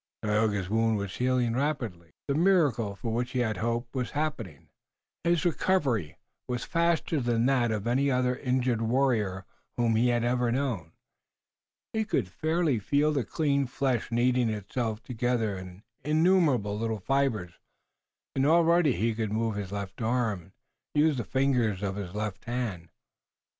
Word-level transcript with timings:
Tayoga's 0.23 0.67
wound 0.67 0.97
was 0.97 1.15
healing 1.17 1.55
rapidly. 1.55 2.15
The 2.27 2.33
miracle 2.33 2.95
for 2.95 3.13
which 3.13 3.33
he 3.33 3.39
had 3.41 3.57
hoped 3.57 3.93
was 3.93 4.09
happening. 4.09 4.69
His 5.23 5.45
recovery 5.45 6.17
was 6.47 6.63
faster 6.63 7.19
than 7.19 7.45
that 7.45 7.69
of 7.69 7.85
any 7.85 8.09
other 8.09 8.35
injured 8.35 8.81
warrior 8.81 9.45
whom 9.77 9.95
he 9.95 10.07
had 10.07 10.23
ever 10.23 10.51
known. 10.51 10.93
He 11.93 12.03
could 12.03 12.27
fairly 12.27 12.79
feel 12.79 13.11
the 13.13 13.23
clean 13.23 13.67
flesh 13.67 14.11
knitting 14.11 14.49
itself 14.49 15.03
together 15.03 15.55
in 15.55 15.83
innumerable 16.03 16.75
little 16.75 16.99
fibers, 16.99 17.59
and 18.33 18.43
already 18.43 18.93
he 18.93 19.13
could 19.13 19.31
move 19.31 19.53
his 19.53 19.71
left 19.71 20.01
arm, 20.01 20.41
and 20.41 20.51
use 20.95 21.17
the 21.17 21.23
fingers 21.23 21.83
of 21.83 21.95
his 21.95 22.15
left 22.15 22.45
hand. 22.45 22.89